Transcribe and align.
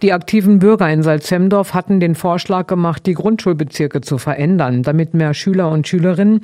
Die 0.00 0.12
aktiven 0.12 0.60
Bürger 0.60 0.88
in 0.92 1.02
Salzhemdorf 1.02 1.74
hatten 1.74 1.98
den 1.98 2.14
Vorschlag 2.14 2.68
gemacht, 2.68 3.04
die 3.04 3.14
Grundschulbezirke 3.14 4.00
zu 4.00 4.18
verändern, 4.18 4.84
damit 4.84 5.12
mehr 5.12 5.34
Schüler 5.34 5.72
und 5.72 5.88
Schülerinnen 5.88 6.42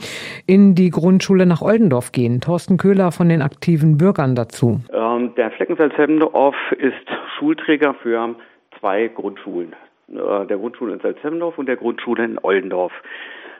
in 0.49 0.75
die 0.75 0.91
Grundschule 0.91 1.47
nach 1.47 1.63
Oldendorf 1.63 2.11
gehen. 2.11 2.41
Thorsten 2.41 2.79
Köhler 2.79 3.13
von 3.13 3.29
den 3.29 3.43
aktiven 3.43 3.97
Bürgern 3.97 4.35
dazu. 4.35 4.81
Ähm, 4.93 5.37
der 5.37 5.53
Flecken 5.53 5.77
Salzhemdorf 5.77 6.57
ist 6.73 7.07
Schulträger 7.39 7.95
für 8.03 8.35
zwei 8.81 9.07
Grundschulen. 9.07 9.73
Äh, 10.09 10.47
der 10.47 10.57
Grundschule 10.57 10.95
in 10.95 10.99
Salzhemdorf 10.99 11.57
und 11.57 11.67
der 11.67 11.77
Grundschule 11.77 12.25
in 12.25 12.39
Oldendorf. 12.43 12.93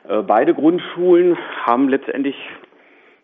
Äh, 0.09 0.23
beide 0.23 0.55
Grundschulen 0.55 1.39
haben 1.63 1.89
letztendlich 1.89 2.35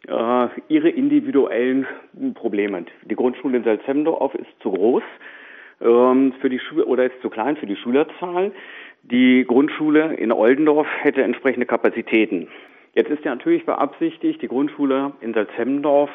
äh, 0.06 0.46
ihre 0.68 0.88
individuellen 0.88 1.88
Probleme. 2.34 2.84
Die 3.06 3.16
Grundschule 3.16 3.56
in 3.56 3.64
Salzhemdorf 3.64 4.36
ist 4.36 4.50
zu 4.62 4.70
groß 4.70 5.02
ähm, 5.80 6.32
für 6.40 6.48
die 6.48 6.58
Schule 6.58 6.84
oder 6.86 7.06
ist 7.06 7.20
zu 7.22 7.30
klein 7.30 7.56
für 7.56 7.66
die 7.66 7.76
Schülerzahl. 7.76 8.52
Die 9.02 9.44
Grundschule 9.46 10.14
in 10.14 10.32
Oldendorf 10.32 10.86
hätte 11.00 11.22
entsprechende 11.22 11.66
Kapazitäten. 11.66 12.48
Jetzt 12.94 13.10
ist 13.10 13.24
ja 13.24 13.34
natürlich 13.34 13.64
beabsichtigt, 13.64 14.42
die 14.42 14.48
Grundschule 14.48 15.12
in 15.20 15.32
Salzhemdorf 15.32 16.10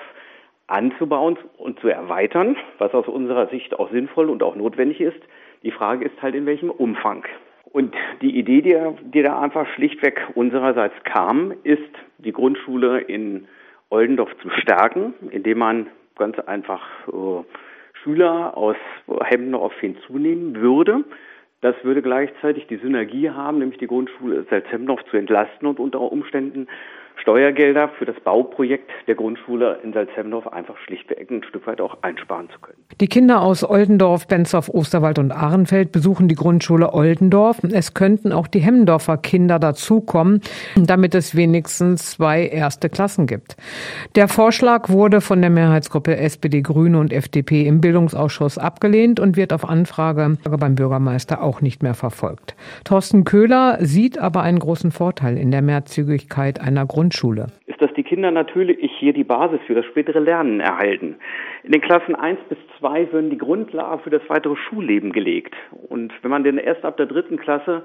anzubauen 0.67 1.38
und 1.58 1.80
zu 1.80 1.88
erweitern, 1.88 2.58
was 2.80 2.94
aus 2.94 3.08
unserer 3.08 3.48
Sicht 3.48 3.77
auch 3.80 3.91
sinnvoll 3.91 4.30
und 4.30 4.44
auch 4.44 4.55
notwendig 4.55 4.99
ist. 4.99 5.20
Die 5.63 5.72
Frage 5.72 6.05
ist 6.05 6.22
halt, 6.22 6.36
in 6.36 6.45
welchem 6.45 6.70
Umfang. 6.70 7.25
Und 7.72 7.95
die 8.22 8.38
Idee, 8.38 8.61
die, 8.61 8.77
die 9.11 9.22
da 9.22 9.41
einfach 9.41 9.67
schlichtweg 9.73 10.22
unsererseits 10.36 10.95
kam, 11.03 11.53
ist, 11.63 11.81
die 12.20 12.31
Grundschule 12.31 13.00
in 13.02 13.47
Oldendorf 13.89 14.30
zu 14.41 14.50
stärken, 14.50 15.13
indem 15.30 15.59
man 15.59 15.88
ganz 16.17 16.39
einfach 16.39 16.81
äh, 17.08 17.44
Schüler 18.05 18.55
aus 18.55 18.77
Hemdorf 19.23 19.73
hinzunehmen 19.80 20.62
würde. 20.62 21.04
Das 21.62 21.76
würde 21.84 22.04
gleichzeitig 22.04 22.68
die 22.68 22.78
Synergie 22.78 23.31
haben, 23.31 23.58
nämlich 23.58 23.80
die 23.80 23.88
Grundschule 23.88 24.45
Salzhemdorf 24.47 25.03
zu 25.09 25.17
entlasten 25.17 25.67
und 25.67 25.80
unter 25.80 26.00
Umständen 26.00 26.67
Steuergelder 27.21 27.89
für 27.97 28.05
das 28.05 28.16
Bauprojekt 28.19 28.89
der 29.08 29.16
Grundschule 29.16 29.80
in 29.83 29.94
Salzhemdorf 29.94 30.47
einfach 30.47 30.77
schlichtweg 30.77 31.31
ein 31.31 31.44
Stück 31.44 31.66
weit 31.67 31.81
auch 31.81 31.97
einsparen 32.02 32.49
zu 32.49 32.59
können. 32.59 32.77
Die 32.99 33.07
Kinder 33.07 33.41
aus 33.41 33.63
Oldendorf, 33.63 34.27
Benzow, 34.27 34.69
Osterwald 34.69 35.17
und 35.19 35.31
Ahrenfeld 35.31 35.91
besuchen 35.91 36.27
die 36.27 36.35
Grundschule 36.35 36.94
Oldendorf. 36.94 37.63
Es 37.63 37.94
könnten 37.94 38.31
auch 38.31 38.47
die 38.47 38.59
Hemmendorfer 38.59 39.17
Kinder 39.17 39.59
dazukommen, 39.59 40.41
damit 40.75 41.16
es 41.16 41.35
wenigstens 41.35 42.11
zwei 42.11 42.45
erste 42.45 42.89
Klassen 42.89 43.27
gibt. 43.27 43.55
Der 44.16 44.27
Vorschlag 44.27 44.89
wurde 44.89 45.22
von 45.22 45.41
der 45.41 45.50
Mehrheitsgruppe 45.50 46.17
SPD, 46.17 46.61
Grüne 46.61 47.00
und 47.00 47.13
FDP 47.13 47.66
im 47.66 47.81
Bildungsausschuss 47.81 48.57
abgelehnt 48.57 49.19
und 49.19 49.38
wird 49.38 49.53
auf 49.53 49.67
Anfrage 49.67 50.38
beim 50.44 50.75
Bürgermeister 50.75 51.41
auch 51.41 51.61
nicht 51.61 51.81
mehr 51.81 51.95
verfolgt. 51.95 52.55
Thorsten 52.83 53.23
Köhler 53.23 53.77
sieht 53.79 54.17
aber 54.19 54.41
einen 54.41 54.59
großen 54.59 54.91
Vorteil 54.91 55.38
in 55.38 55.52
der 55.52 55.61
Mehrzügigkeit 55.61 56.61
einer 56.61 56.85
Grundschule. 56.85 57.05
Grundschule? 57.06 57.48
Ist, 57.67 57.81
dass 57.81 57.94
die 57.94 58.03
Kinder 58.03 58.31
natürlich 58.31 58.92
hier 58.98 59.14
die 59.14 59.23
Basis 59.23 59.59
für 59.67 59.75
das 59.75 59.86
spätere 59.86 60.20
Lernen 60.20 60.59
erhalten. 60.59 61.16
In 61.64 61.72
den 61.72 61.81
Klassen 61.81 62.16
1 62.16 62.39
bis 62.50 62.58
2 62.80 63.12
würden 63.12 63.30
die 63.30 63.38
Grundlagen 63.38 64.02
für 64.02 64.09
das 64.09 64.23
weitere 64.28 64.56
Schulleben 64.56 65.12
gelegt. 65.12 65.53
Und 65.89 66.12
wenn 66.23 66.31
man 66.31 66.44
denn 66.44 66.58
erst 66.58 66.84
ab 66.84 66.97
der 66.97 67.06
dritten 67.06 67.38
Klasse 67.38 67.84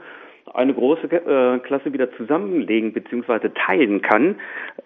eine 0.54 0.72
große 0.72 1.06
äh, 1.06 1.58
Klasse 1.58 1.92
wieder 1.92 2.10
zusammenlegen 2.16 2.94
bzw. 2.94 3.50
teilen 3.50 4.00
kann, 4.00 4.36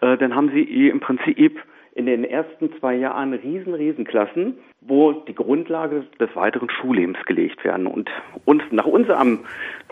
äh, 0.01 0.17
dann 0.17 0.35
haben 0.35 0.51
sie 0.53 0.89
im 0.89 0.99
Prinzip 0.99 1.61
in 1.95 2.07
den 2.07 2.25
ersten 2.25 2.73
zwei 2.79 2.95
Jahren 2.95 3.33
riesen, 3.35 3.75
riesen 3.75 4.05
Klassen, 4.05 4.59
wo 4.81 5.13
die 5.13 5.35
Grundlage 5.35 6.05
des 6.19 6.35
weiteren 6.35 6.69
Schullebens 6.69 7.19
gelegt 7.27 7.65
werden. 7.65 7.87
Und 7.87 8.11
uns, 8.45 8.63
nach 8.71 8.87
unserem 8.87 9.41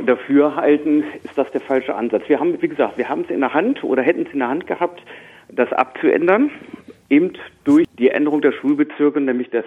Dafürhalten 0.05 1.05
ist 1.22 1.39
das 1.39 1.50
der 1.53 1.61
falsche 1.61 1.94
Ansatz. 1.94 2.28
Wir 2.28 2.41
haben, 2.41 2.61
wie 2.61 2.69
gesagt, 2.69 2.98
wir 2.98 3.09
haben 3.09 3.22
es 3.22 3.31
in 3.31 3.41
der 3.41 3.55
Hand 3.55 3.84
oder 3.84 4.03
hätten 4.03 4.27
es 4.27 4.33
in 4.33 4.41
der 4.41 4.48
Hand 4.48 4.67
gehabt, 4.67 5.03
das 5.48 5.72
abzuändern, 5.72 6.50
eben 7.09 7.34
durch 7.65 7.87
die 7.99 8.09
Änderung 8.09 8.41
der 8.41 8.53
Schulbezirke, 8.53 9.21
nämlich 9.21 9.50
das 9.50 9.65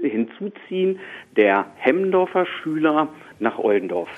Hinzuziehen 0.00 1.00
der 1.36 1.66
Hemmendorfer 1.76 2.46
Schüler 2.46 3.08
nach 3.38 3.58
Oldendorf. 3.58 4.08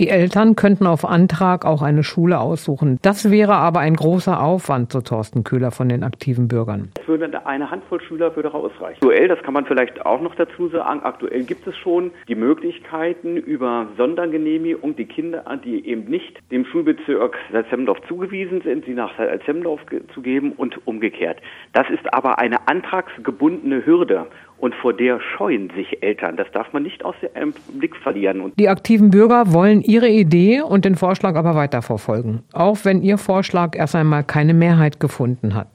Die 0.00 0.08
Eltern 0.08 0.56
könnten 0.56 0.86
auf 0.86 1.04
Antrag 1.04 1.64
auch 1.64 1.82
eine 1.82 2.02
Schule 2.02 2.40
aussuchen. 2.40 2.98
Das 3.02 3.30
wäre 3.30 3.54
aber 3.54 3.80
ein 3.80 3.94
großer 3.94 4.42
Aufwand, 4.42 4.92
so 4.92 5.00
Thorsten 5.00 5.44
Köhler 5.44 5.70
von 5.70 5.88
den 5.88 6.02
aktiven 6.02 6.48
Bürgern. 6.48 6.90
Würde 7.06 7.46
eine 7.46 7.70
Handvoll 7.70 8.00
Schüler 8.02 8.34
würde 8.36 8.52
ausreichen. 8.52 8.96
Aktuell, 8.96 9.28
das 9.28 9.42
kann 9.42 9.54
man 9.54 9.66
vielleicht 9.66 10.04
auch 10.04 10.20
noch 10.20 10.34
dazu 10.34 10.68
sagen, 10.68 11.00
aktuell 11.02 11.44
gibt 11.44 11.66
es 11.66 11.76
schon 11.76 12.10
die 12.28 12.34
Möglichkeiten 12.34 13.36
über 13.36 13.88
Sondergenehmigung, 13.96 14.96
die 14.96 15.06
Kinder, 15.06 15.44
die 15.64 15.86
eben 15.86 16.04
nicht 16.04 16.38
dem 16.50 16.64
Schulbezirk 16.64 17.36
Salzhemdorf 17.52 17.98
zugewiesen 18.08 18.62
sind, 18.62 18.84
sie 18.84 18.94
nach 18.94 19.16
Salzhemdorf 19.16 19.80
zu 20.12 20.22
geben 20.22 20.52
und 20.52 20.86
umgekehrt. 20.86 21.38
Das 21.72 21.88
ist 21.90 22.12
aber 22.12 22.38
eine 22.38 22.68
antragsgebundene 22.68 23.84
Hürde 23.86 24.26
und 24.64 24.74
vor 24.76 24.94
der 24.94 25.20
scheuen 25.20 25.70
sich 25.76 26.02
Eltern. 26.02 26.38
Das 26.38 26.50
darf 26.52 26.72
man 26.72 26.84
nicht 26.84 27.04
aus 27.04 27.14
dem 27.36 27.52
Blick 27.78 27.94
verlieren. 27.96 28.40
Und 28.40 28.58
die 28.58 28.70
aktiven 28.70 29.10
Bürger 29.10 29.52
wollen 29.52 29.82
ihre 29.82 30.08
Idee 30.08 30.62
und 30.62 30.86
den 30.86 30.94
Vorschlag 30.94 31.36
aber 31.36 31.54
weiterverfolgen, 31.54 32.40
auch 32.54 32.78
wenn 32.84 33.02
ihr 33.02 33.18
Vorschlag 33.18 33.76
erst 33.76 33.94
einmal 33.94 34.24
keine 34.24 34.54
Mehrheit 34.54 35.00
gefunden 35.00 35.54
hat. 35.54 35.68